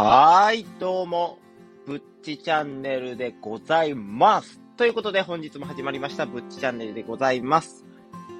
[0.00, 1.40] はい、どうも、
[1.84, 4.60] ぶっちチャンネルでございます。
[4.76, 7.84] ということで、本日も始まりました、ぶっちチャンネルでございます。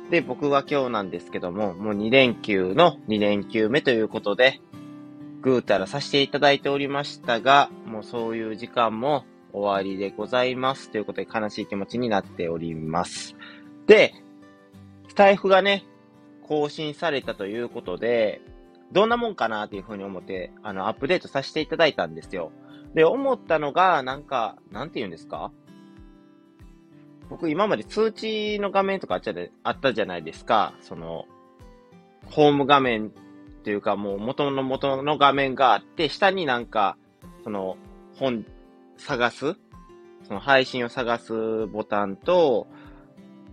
[0.08, 4.60] で、僕は今日なんですけども、もう2連休の2連休目ということで、
[5.42, 10.92] ぐうたらさせていただいておりましたが、もうそういう時間も終わりでございます。
[10.92, 13.34] ということで、悲しい気持ちになっております。
[13.88, 14.14] で、
[15.08, 15.84] スタイフがね、
[16.42, 18.42] 更新されたということで、
[18.92, 22.52] どんなもんかなっていうふうに思って、あの、アップデートさせていただいたんですよ。
[22.94, 25.52] で、思ったのが、なんか、なんて言うんですか？
[27.28, 30.72] 僕今まで通知の画面とかあっちゃあったじゃないですか。
[30.80, 31.26] その、
[32.26, 33.10] ホーム画面っ
[33.62, 36.96] ていうかもう元の元の画面があって、下になんか、
[37.44, 37.76] その、
[38.16, 38.46] 本、
[38.96, 39.56] 探す？
[40.22, 42.66] その配信を探すボタンと、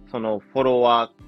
[0.09, 1.24] そのフォロワー、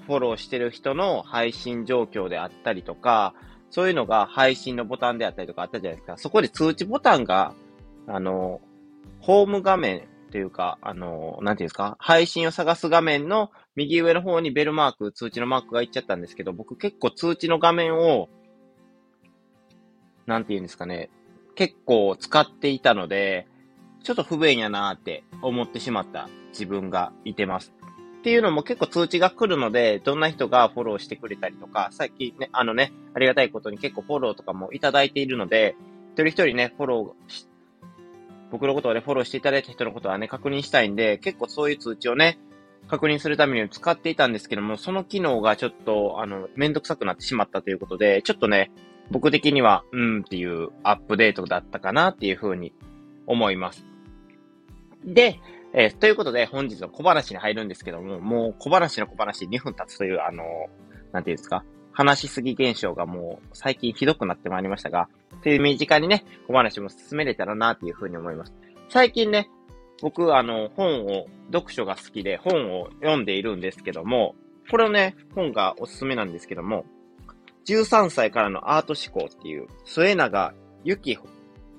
[0.00, 3.34] フォローしてる人の配信状況であったりとか、
[3.70, 6.16] そういうのが配信のボタンであったりとかあったじゃないですか。
[6.16, 7.54] そこで通知ボタンが、
[8.06, 8.60] あの、
[9.20, 18.28] ホーム画面というか、あの、なんていうんですか、配信を探す画面の右上の方にベルマーク、通知のマークがいっちゃったんですけど、僕結構通知の画面を、
[20.26, 21.10] なんていうんですかね、
[21.54, 23.46] 結構使っていたので、
[24.02, 27.72] ちょっと不便やなーって思ってしまった自分がいてます。
[28.20, 35.74] っていうのも結構通知が来るので、どんな人がフォローしてくれたりとか、さっきね、あのね、ありがたいことに結構フォローとかもいただいているので、
[36.12, 37.48] 一人一人ね、フォローし、
[38.50, 42.38] 僕のことをね、フォローしていただいた人のことはね、確認したいんで、結構そういう通知をね、
[42.88, 48.70] 確認するために使っていたんですけども、その機能がちょっと、あの、めんどくさくなってしまったということで、ちょっとね、
[49.10, 52.74] 僕的には、うんっていうアップデートだったかなっていうふうに
[53.26, 53.86] 思います。
[55.04, 55.40] で、
[55.72, 60.44] えーということで、本日の小話に入るんですけども、もう小話の小話2分経つという、あの、
[61.12, 65.08] なんていうんですか、話しすぎ現象がもう最近ひどくなってまいりましたが、
[65.42, 68.52] 手短にね、小話も進めれたらなっていうふうに思います。
[68.88, 69.48] 最近ね、
[70.02, 74.34] 僕、あの、本を、読書が好きで本を読んでいるんですけども、
[74.70, 76.84] これをね、本がおすすめなんですけども、
[77.66, 80.54] 13歳からのアート思考っていう、末永
[80.84, 81.16] ゆき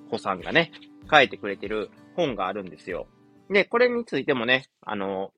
[0.10, 0.72] ほさんがね、
[1.10, 3.08] 書いてくれてる本があるんですよ。
[3.52, 5.34] で、これについてもね、あの、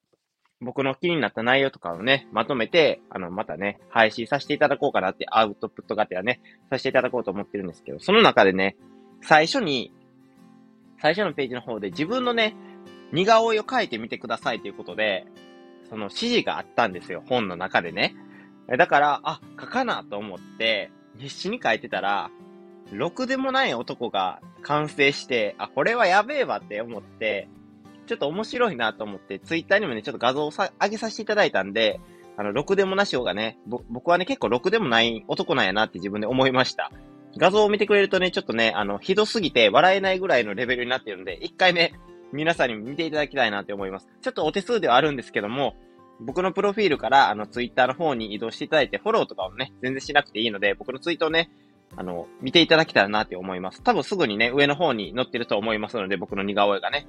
[0.61, 8.77] 僕の気になった内容とかをね、まとめて、あの、またね、配信させていただこうかなって、アウトプットがてはね、させていただこうと思ってるんですけど、その中でね、
[9.23, 9.91] 最初に、
[11.01, 12.55] 最初のページの方で自分のね、
[13.11, 15.25] 似顔絵を描いてみてくださいということで、
[15.89, 18.15] その指示があったんですよ、本の中でね。
[18.77, 22.29] だから、あ、書かなと思って、必死に書いてたら、
[22.91, 27.49] ろくでもない男が完成して、あ、これはやべえわって思って、
[28.05, 31.99] ちょっと面白いなと思って、ツイッターにもね、ちょっと画像をさ上げさせていただいたんで、
[32.35, 36.91] あの、ろくでもなし方がね、僕はね、結構ろくでもない男なんやなって自分で思いました。
[37.37, 41.93] 画像を見てくれるとね、ちょっとね、あの、ひどすぎて笑えないぐらいのレベルになってるんで、一回ね、
[42.31, 44.07] 皆さんに見ていただきたいなって思います。
[44.21, 45.75] ちょっとお手数ではあるんですけども、
[46.19, 51.51] 僕のプロフィールから、あの、ツイッターの方に移動していただいて、フォローとかをね、全然しなくていいので、僕のツイートをね、
[51.95, 53.81] あの、見ていただけたらなって思います。
[53.83, 57.07] 多分すぐにね、上の方に載ってると思いますので、僕の似顔絵がね。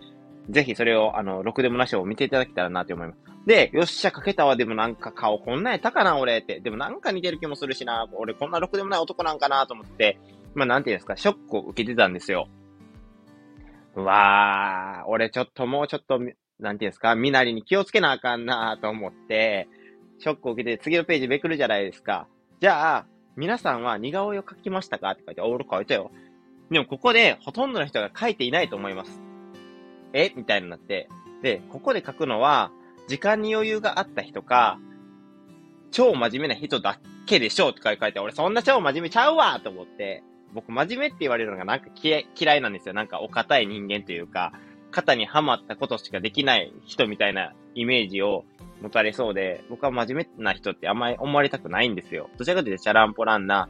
[0.51, 3.19] ぜひそれを、あの、ろくでもなしを見ていただけたらなって思います。
[3.47, 4.57] で、よっしゃ、かけたわ。
[4.57, 6.61] でもなんか顔こんなやったかな、俺って。
[6.61, 8.07] でもなんか似てる気もするしな。
[8.15, 10.19] 俺こんなろくでもない男なんかなと思って、
[10.55, 12.49] まあなんていうんですか、ショックを受けてたんですよ。
[13.97, 16.19] うわー、俺ちょっともうちょっと、
[16.59, 19.69] なんていうんですか、身なりに気をつけなあかんなと思って、
[20.19, 22.27] ショックを受けて次のページめくるじゃないですか。
[22.61, 23.07] じゃあ、
[23.37, 25.11] 皆さんは似顔絵を描きましたか？
[25.11, 26.11] って書いて、あ、俺描いたよ。
[26.71, 29.21] でもここでほとんどの人が描いていないと思います。
[30.15, 30.33] え？
[30.35, 31.09] みたいになって。
[31.43, 32.71] で、ここで書くのは、
[33.07, 34.79] 時間に余裕があった人か、
[35.91, 40.23] 超真面目な人だけでしょうって書いて、俺そんな超真面目ちゃうわと思って、
[40.55, 42.21] 僕真面目って言われるのがなんか嫌
[42.57, 42.95] いなんですよ。
[42.95, 44.53] なんかお堅い人間というか、
[44.91, 48.45] 肩にはまったことしかできない人みたいなイメージを
[48.81, 52.31] 持たれそうで、僕は真面目な人ってあんまり思われたくないんですよ。
[52.39, 53.69] どちらかというとチャランポランな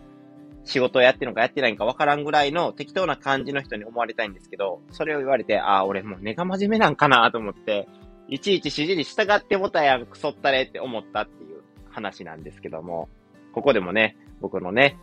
[0.64, 7.88] 仕事をやってるのかやってないのかわからんぐらいの適当な感じの人に思われたいんですけど、それを言われて、ああ、俺もう根が真面目なんかなと思って、
[8.28, 13.08] いちいち指示に従ってもたやん、クソったれって思ったっていう話なんですけども、
[13.52, 14.96] ここでもね、僕のね、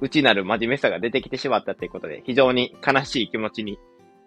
[0.00, 3.78] 内なる真面目さが出てきてしまったということで、非常に悲しい気持ちに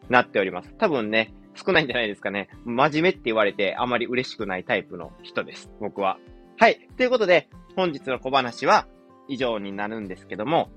[0.09, 0.73] なっております。
[0.77, 2.49] 多分ね、少ないんじゃないですかね。
[2.65, 5.69] 真面目って言われてあまり嬉しくないタイプの人です。
[5.79, 6.19] 僕は。
[6.57, 6.87] はい。
[6.97, 8.87] ということで、本日の小話は
[9.27, 10.69] 以上になるんですけども、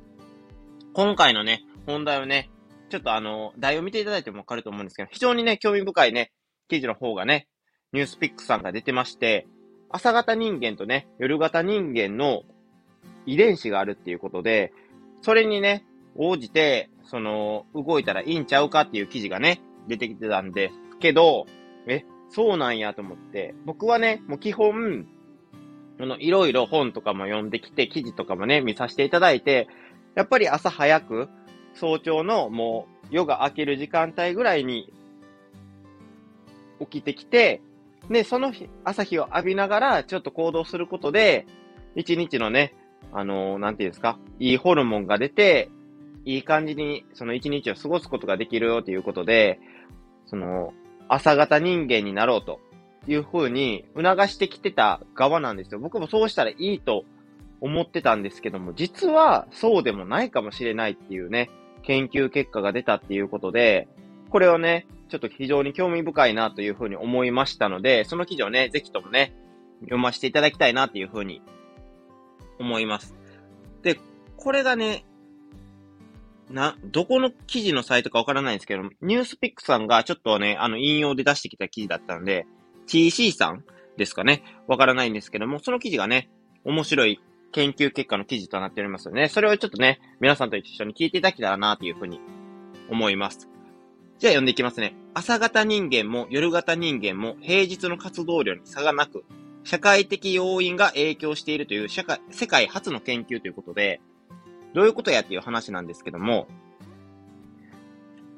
[0.93, 2.51] 今回のね、本題をね、
[2.89, 6.33] ちょっとあの、題を見ていただいてもわかると思うんですけど、非常にね、興味深いね、
[6.69, 7.49] 記事の方がね、
[7.93, 9.47] ニュースピックさんが出てまして、
[9.89, 12.43] 朝型人間とね、夜型人間の
[13.27, 14.73] 遺伝子があるっていうことで、
[15.23, 15.85] それにね、
[16.17, 21.47] 応じて、その、動いたらいいんちゃうかっていう記事がね、出てきてたんですけど、
[21.87, 25.07] え、そうなんやと思って、僕はね、もう基本、
[26.01, 29.69] あの、いろいろ本とかも読んできて、記事とかもね、見させていただいて、
[30.15, 31.29] やっぱり朝早く、
[31.75, 34.93] 早朝のもう夜が明ける時間帯ぐらいに
[36.81, 37.61] 起きてきて、
[38.09, 41.47] で、その日、朝日を浴びながらちょっと行動することで、
[41.95, 42.75] 一日のね、
[43.13, 45.71] あのー、なんていうんですか、いいホルモンが出て、
[46.25, 49.61] いい感じにその一日を過ごすことができるよということで、
[50.27, 50.73] その、
[51.09, 52.61] 朝型人間になろうと。
[53.07, 55.81] いうふうに促してきてた側なんですよ。
[55.81, 57.05] 僕もそうしたらいいと
[57.61, 61.51] 思ってたんですけども、実はそうでもないかもしれないっていうね、
[61.83, 63.89] 研究結果が出たっていうことで、
[64.31, 69.35] これをね、ちょっと非常に興味深いなというふうに思いましたので、その記事をね、ぜひともね、
[69.81, 71.43] 読ませていただきたいなっていうふうに
[72.59, 73.15] 思います。
[73.83, 73.99] で、
[74.37, 75.05] これがね、
[76.51, 82.47] な、どこの記事のサイトかわからないんですけど、ニュースピックさんがちょっとね、あの、引用で出してきた記事だったので、
[82.91, 83.65] TC さん
[83.97, 84.43] ですかね。
[84.67, 86.29] わからないんですけども、その記事がね、
[86.65, 87.21] 面白い
[87.53, 92.21] 研究結果の記事となっておりますので、ね、それをちょっとね、皆さんと一緒に聞いていただけたらなというふうに
[92.91, 93.49] 思います。
[94.19, 94.97] じゃあ読んでいきますね。
[95.15, 99.25] 朝型人間も夜型人間も平日の活動量に差がなく、
[99.63, 104.01] 社会的要因が影響しているという社会、世界初の研究ということで、
[104.75, 106.49] どういうことやっていう話なんですけども、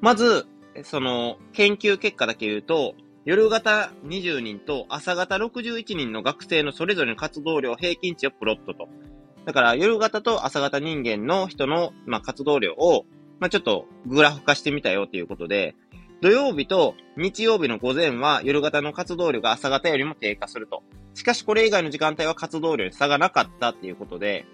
[0.01, 0.45] まず、
[0.83, 8.89] その、研究結果だけ言うと、夜型20人と朝型61人の学生のそれぞれの活動量平均値をプロットと。
[9.45, 13.05] だから夜型と朝型人間の人の、まあ、活動量を、
[13.39, 15.75] まあ、ちょっとグラフ化してみたよということで、
[16.21, 20.83] 土曜日と日曜日の午前は夜型の活動量が朝型よりも低下すると。
[21.13, 24.45] しかしこれ以外の時間帯は活動量に差がなかったっていうことで、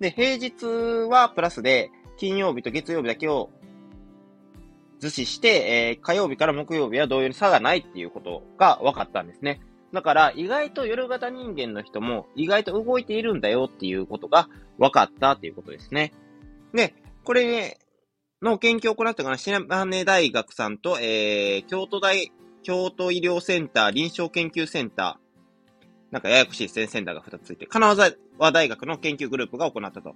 [0.00, 0.64] で、平日
[1.08, 3.50] はプラスで、金曜日と月曜日だけを
[4.98, 9.60] 図示して、えー、火曜日から木曜日は同様に差がないっていうことが分かったんですね。
[9.92, 14.48] だから、意外と夜型人間の人も意外と動いているんだよっていうことが
[14.78, 16.12] 分かったっていうことですね。
[16.74, 17.78] で、これ
[18.42, 30.14] の研究を行ったかな、島根大学さんと、えー、京都大、京都医療センター臨床研究センター、なんかややこしいセンターが2つついて、金沢大学の研究グループが行ったと。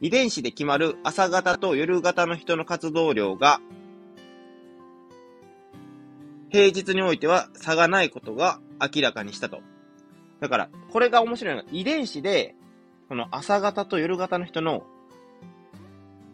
[0.00, 3.60] 遺伝子で決まる朝型と夜型の人の活動量が
[6.50, 9.60] 平日においては差がないことが明らかにしたと。
[10.40, 12.54] だから、これが面白いのが、遺伝子で、
[13.08, 14.84] この朝型と夜型の人の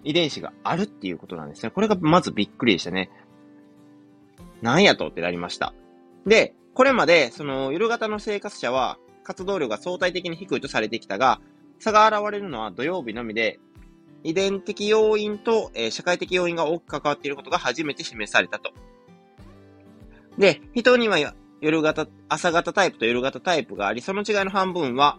[0.04, 1.70] 遺伝子があるっていうことなんですね。
[1.70, 3.10] これがまずびっくりでしたね。
[4.60, 5.74] なんやとってなりました。
[6.26, 11.40] で、これまで、その夜型の生活者は活動量が相対的に低いとされてきたが、
[11.78, 13.58] 差が現れるのは土曜日のみで、
[14.24, 18.72] 遺伝的要因と、えー、社会的要因が多く関わっていることが初めて示されたと。
[20.38, 21.18] で、人には
[21.60, 25.18] 夜型、朝型タイプと夜型タイプがあり、その違いの半分は、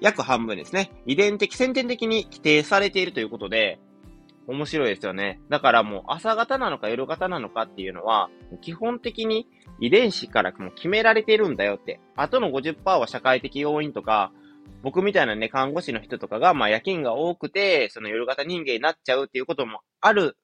[0.00, 0.90] 約半分ですね。
[1.06, 3.78] 遺伝的、先天的に規定されているということで、
[4.46, 5.40] 面白いですよね。
[5.48, 8.30] だからもう朝型なのか夜型なのかっていうのは、
[8.60, 9.46] 基本的に
[9.78, 12.00] 遺伝子からも決められているんだよって。
[12.16, 14.32] あとの50%は社会的要因とか、
[14.82, 20.36] 僕みたいなね、看護師の人とかが、まあ夜勤が多くて、その夜型人間になっちゃうっていうこともある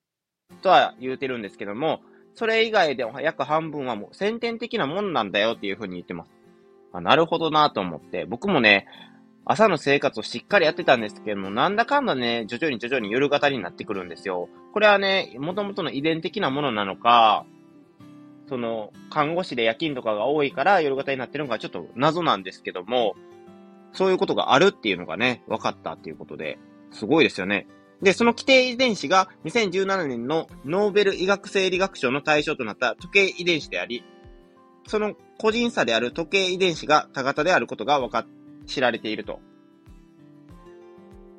[0.62, 2.00] とは言うてるんですけども、
[2.36, 6.30] それ以外でも約半分はもう先天的なもんなんだよっていうふうに言ってます。
[6.92, 8.86] あなるほどなと思って、僕もね、
[9.44, 14.48] 朝の生活をしっかりやってたんですけども、なんだかんだね、徐々に徐々に夜型になってくるんですよ。
[14.72, 17.46] これはね、元々の遺伝的なものなのか、
[18.48, 23.14] その、看護師で夜勤とかが多いから夜型になってるのかちょっと謎なんですけども、
[23.92, 26.58] そういうことがあるっていうのがね、分かったっていうことで、
[26.90, 27.66] すごいですよね。
[28.02, 34.04] で、その規定遺伝子が2017年のノーベル医学生理学賞の対象となった時計遺伝子であり、
[34.86, 38.26] その個人差である時計遺伝子が多型であることが分か、
[38.66, 39.40] 知られていると。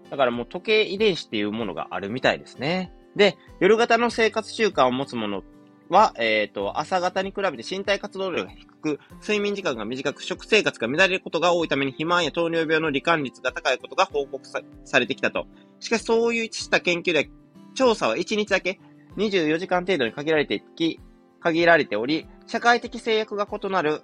[0.09, 2.93] だからもう時計遺伝子っていうものがあるみたいですね。
[3.15, 5.43] で、夜型の生活習慣を持つもの
[5.89, 14.45] は、えっ、ー、と、朝型に比べて身体活動量が低く、睡眠時間が短く、食生活が乱れることが多いために、肥満や糖尿病の罹患率が高いことが報告
[14.85, 15.47] されてきたと。
[15.79, 17.29] しかし、そういうした研究で、
[17.75, 18.79] 調査は1日だけ
[19.17, 20.99] 24時間程度に限られてき、
[21.39, 24.01] 限られており、社会的制約が異なる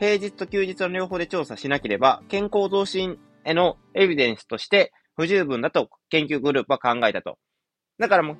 [0.00, 7.38] 平日と休日の両方で調査しなければ、健康増進へのエビデンスとして不十分だと研究グループは考えたと。
[7.98, 8.38] だからもう、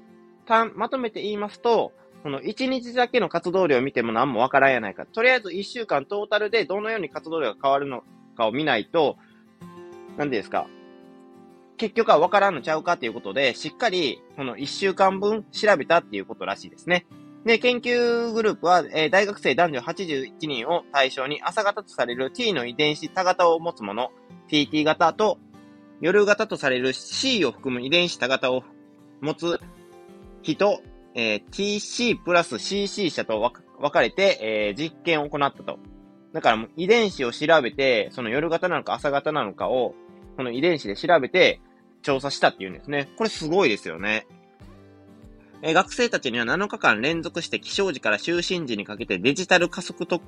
[0.75, 5.07] まとめて言いますと、この1日だけの活動量を見ても何もわからんやないか。
[5.07, 8.03] とりあえず1週間トータルでどのように活動量が変わるの
[8.37, 9.17] かを見ないと、
[10.17, 10.67] 何ですか。
[11.77, 17.07] 結局は分からんのちゃうかっていうことで、しっかり、この1週間分調べたっていうことらしいですね。
[17.47, 24.11] で、研究グループは、えー、大学生男女81人を対象に朝型とされる T の遺伝子多型を持つもの、
[24.51, 25.39] TT 型と
[26.03, 28.63] 夜型とされる C を含む遺伝子多型を
[29.23, 29.59] 持つ
[30.43, 30.83] 人、
[31.15, 35.79] えー、TC プラス CC 者と分かれて、えー、実験を行ったと。
[36.33, 39.95] だから遺伝子を調べて、その夜型なのか朝型なのかを、
[40.37, 41.61] この遺伝子で調べて
[42.03, 43.09] 調査したっていうんですね。
[43.17, 44.27] これすごいですよね。
[45.63, 50.23] え学生たちには7日間連続して起床時から就寝時にかけてデジタル加速度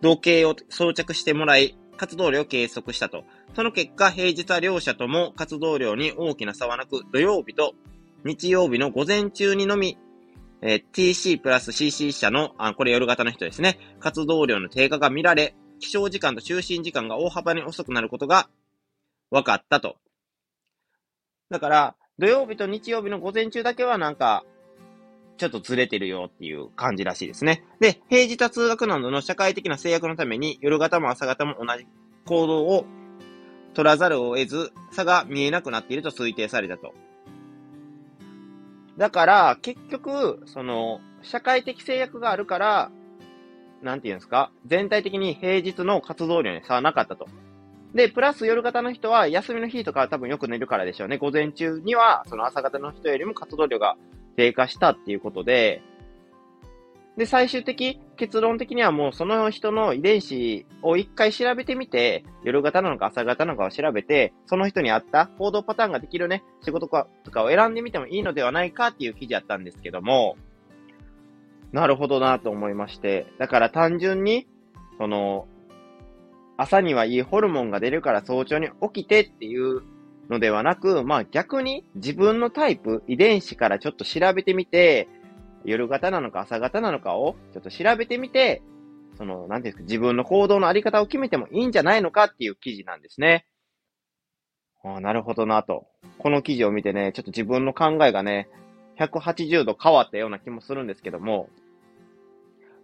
[0.00, 3.24] 時計を装着してもらい、活動量を計測したと。
[3.54, 7.74] その結果、平日は両者とも活動量に大きな差はなく、土曜日と
[8.24, 9.98] 日曜日の午前中にのみ、
[10.60, 18.48] えー、TC プラス CC 社の、あ、これ夜型の人ですね、活動量の低下が見られ、起床時間と就寝時間が大幅に遅くなることが
[19.30, 19.96] 分かったと。
[21.50, 24.44] だから、土曜日と日曜日の午前中だけはなんか、
[25.38, 27.62] ちょっとずれてるよっていう感じらしいですね。
[27.78, 31.86] で、平日は通学などの社会的な制約のために、夜型も朝型も同じ
[32.26, 32.84] 行動を
[33.74, 36.92] 取らざるを得ず、差が見えなくなっていると推定されたと。
[38.98, 42.90] だから、結局、その、社会的制約があるから、
[43.80, 44.50] なんて言うんですか？
[44.66, 47.28] 全体的に平日の活動量に差はなかったと。
[47.94, 51.16] で、プラス夜型の人は休みの日とかは多分よく寝るからでしょうね。
[51.16, 53.96] 午前中には、その朝型の人よりも活動量が
[54.36, 55.80] 低下したっていうことで、
[57.18, 70.36] で、最終的、結論的にはもうその人の遺伝子を一回調べてみて、夜型なのか朝型なのかを調べて、その人に合った行動パターンができるね、仕事とかを選んでみてもいいのではないかっていう記事やったんですけども、
[71.72, 74.46] なるほどなと思いまして、だから単純に、
[74.96, 75.48] その、
[76.56, 79.82] 朝にはいいホルモンが出るから早朝に起きてっていう
[80.30, 85.08] のではなく、まあ逆に自分のタイプ、遺伝子からちょっと調べてみて、
[85.64, 88.62] 夜型なのか朝型なのかをちょっと調べてみて、
[89.16, 93.46] その、なんていうんですか、自分の行動のあり方を決めてもいいんじゃないのかっていう記事なんですね。
[94.84, 95.86] ああ、なるほどなと。
[96.18, 98.48] この記事を見てね、ちょっと自分の考えがね、
[98.98, 101.48] 180度変わったような気もするんですけども、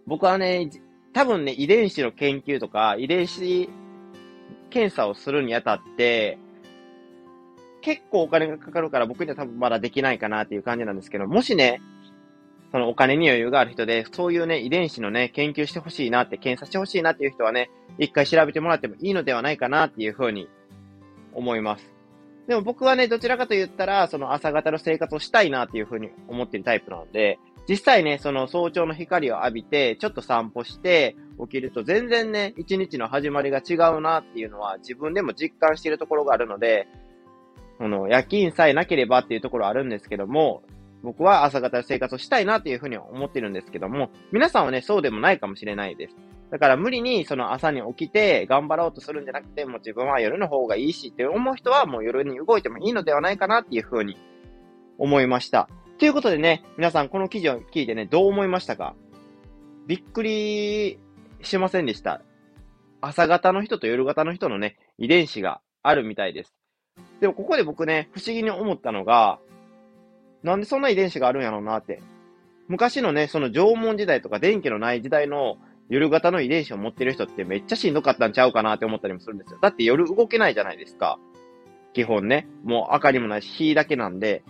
[0.05, 0.69] 僕はね、
[1.13, 3.69] 多分ね、遺伝子の研究とか、遺伝子
[4.69, 6.37] 検査をするにあたって、
[7.81, 11.81] 結構お金がかかるから僕には多分まだできないかなっていう感じなんですけど、もしね、
[12.75, 20.49] そのお金に余裕がある人で、そういうね、遺伝子のね、研究してほしいなって、検査してほしいなっていう人はね、一回調べてもらってもいいのではないかなっていうふうに
[21.33, 21.89] 思います。
[22.49, 27.39] でも僕はね、どちらかと言ったら、その朝方の生活をしたいなっていうふうに思ってるタイプなので、
[27.69, 36.89] 実際ね、その早朝の光を浴びて、ちょっと散歩して、起きると全然ね、一日の始まりが違うなっていうのは自分でも実感しているところがあるので、
[37.77, 40.63] この夜勤さえなければっていうところあるんですけども、
[41.05, 46.15] 僕は朝方の生活をしたいなっていうふうに思ってるんですけども、皆さんはね、そうでもないかもしれないです。
[46.51, 54.17] だから無理にその朝に起きて頑張ろうとするんじゃなくて、もう自分は夜の方がいいしって思う人はもう夜に動いてもいいのではないかなっていうふうに
[54.97, 55.69] 思いました。
[55.97, 58.95] ということでね、皆さんこの記事を聞いてね、どう思いましたか？
[59.87, 60.99] びっくり
[61.41, 62.21] しませんでした。
[63.01, 66.53] 朝型の人と夜型の人のね、遺伝子があるみたいです。
[67.19, 69.39] でもここで僕ね、不思議に思ったのが、
[70.45, 72.01] なんでそんな遺伝子があるんやろうなって。
[72.67, 75.57] 昔のね、その縄文時代とか電気のない時代の
[75.89, 79.57] 夜型の遺伝子を持ってる人ってめっちゃしんどかったんちゃうかなって思ったりもするんですよ。
[79.59, 81.17] だって夜動けないじゃないですか。
[81.93, 82.47] 基本ね。
[82.63, 84.43] もう明かりもないし、火だけなんで、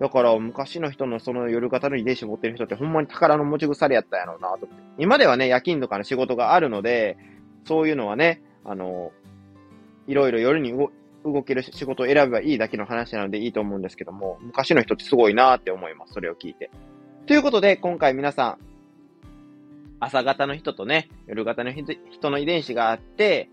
[0.00, 4.74] だから昔の人のその夜型の遺伝子を持ってる人ってほんまに宝の持ち腐れやったんやろうなと思って。
[4.98, 7.16] 今ではね、夜勤とかの仕事があるので、
[7.64, 9.12] そういうのはね、あの、
[10.08, 10.72] いろいろ夜に
[11.24, 16.14] 動ける仕事を選べばいいだけの話なのでいいと思うんですけども、昔の人ってすごいなって思います。
[16.14, 16.70] それを聞いて。
[17.26, 18.58] ということで、今回皆さん、
[20.00, 23.48] 朝型の人とね、夜型の人の遺伝子があって、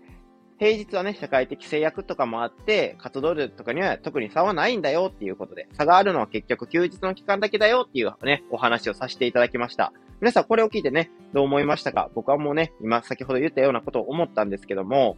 [0.58, 9.92] 平日はね、社会的制約とかもあって、活動量とかには特に差はないんだよっていうことで、差があるのは結局休日の期間だけだよっていうね、お話をさせていただきました。
[10.20, 12.10] 皆さんこれを聞いてね、どう思いましたか？
[12.14, 15.16] 僕はもうね、今先ほど言ったようなことを思ったんですけども、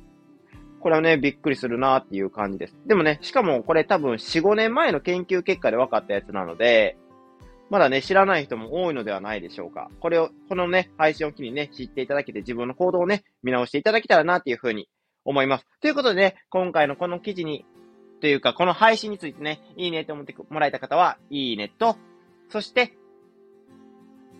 [0.82, 2.76] これはね、びっくりするなっていう感じです。
[2.86, 6.96] でもね、しかもこれ多分4、5年前の研究結果で分かったやつなので、
[7.70, 9.90] まだね、知らない人も多いのではないでしょうか。
[10.00, 14.88] これを、このね、配信を機にね、知っていただけて自分の行動をね、見直していただけたらなっていうふうに
[15.24, 15.66] 思います。
[15.80, 17.64] ということでね、今回のこの記事に、
[18.20, 21.96] というか、この配信についてね、いいねと思ってもらえた方は、いいねと、
[22.50, 22.92] そして、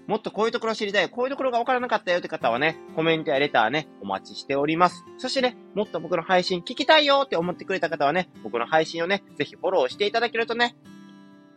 [0.06, 5.04] もっとこういうところ知りたい、こういうところがわからなかったよって方はね、コメントやレターね、お待ちしております。
[5.18, 10.76] そしてね、もっと僕の配信聞きたいよって思ってくれた方はね、僕の配信をね、ぜひフォローしていただけるとね、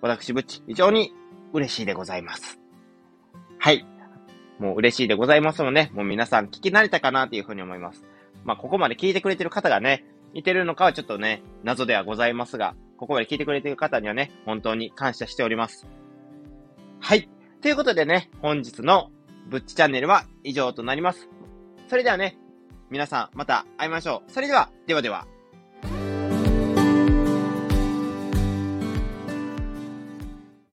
[0.02, 1.12] 私ぶっち、非常に
[1.54, 2.60] 嬉しいでございます。
[3.58, 3.86] はい。
[4.60, 8.06] もう嬉しいでございますので、ね、もう皆さん聞き慣れたかなっていうふうに思います。
[8.44, 15.88] まあ、ここまで聞いてくれてる方がね、いてるのかはちょっとね、謎ではございますが、ここまで聞いてくれてる方にはね、本当に感謝しております。
[17.00, 17.30] はい。
[17.66, 19.10] ということでね、本日の
[19.50, 21.28] ぶっちチャンネルは以上となります。
[21.88, 22.38] それではね、
[22.92, 24.32] 皆さんまた会いましょう。
[24.32, 25.26] それでは、ではでは。